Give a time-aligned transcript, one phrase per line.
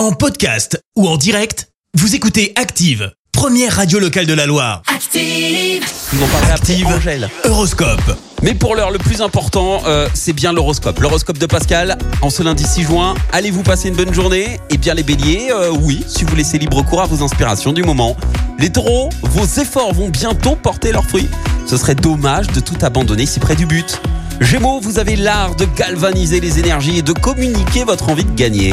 [0.00, 4.80] En podcast ou en direct, vous écoutez Active, première radio locale de la Loire.
[4.86, 5.84] Active.
[6.14, 6.86] Ils vont parler Active.
[6.86, 7.30] après Angèle.
[7.44, 8.16] Horoscope.
[8.42, 10.98] Mais pour l'heure, le plus important, euh, c'est bien l'horoscope.
[11.00, 13.14] L'horoscope de Pascal, en ce lundi 6 juin.
[13.30, 14.58] Allez-vous passer une bonne journée?
[14.70, 17.82] Eh bien, les béliers, euh, oui, si vous laissez libre cours à vos inspirations du
[17.82, 18.16] moment.
[18.58, 21.28] Les taureaux, vos efforts vont bientôt porter leurs fruits.
[21.66, 24.00] Ce serait dommage de tout abandonner si près du but.
[24.40, 28.72] Gémeaux, vous avez l'art de galvaniser les énergies et de communiquer votre envie de gagner.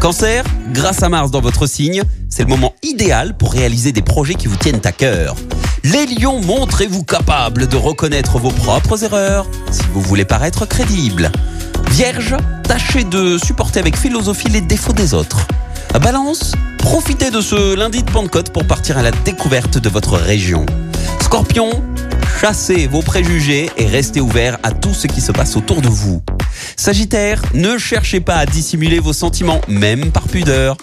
[0.00, 4.34] Cancer, grâce à Mars dans votre signe, c'est le moment idéal pour réaliser des projets
[4.34, 5.36] qui vous tiennent à cœur.
[5.84, 11.30] Les lions, montrez-vous capable de reconnaître vos propres erreurs si vous voulez paraître crédible.
[11.90, 15.46] Vierge, tâchez de supporter avec philosophie les défauts des autres.
[16.00, 20.64] Balance, profitez de ce lundi de Pentecôte pour partir à la découverte de votre région.
[21.20, 21.70] Scorpion,
[22.40, 26.22] chassez vos préjugés et restez ouvert à tout ce qui se passe autour de vous.
[26.76, 30.76] Sagittaire, ne cherchez pas à dissimuler vos sentiments, même par pudeur.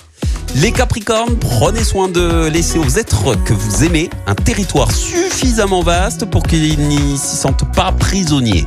[0.55, 6.25] Les Capricornes, prenez soin de laisser aux êtres que vous aimez un territoire suffisamment vaste
[6.25, 8.65] pour qu'ils n'y s'y sentent pas prisonniers.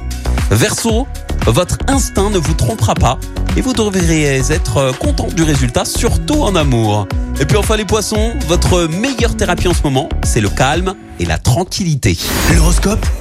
[0.51, 1.07] Verseau,
[1.47, 3.19] votre instinct ne vous trompera pas
[3.57, 7.09] et vous devriez être content du résultat, surtout en amour.
[7.41, 11.25] Et puis enfin les poissons, votre meilleure thérapie en ce moment, c'est le calme et
[11.25, 12.17] la tranquillité.
[12.55, 13.05] L'horoscope?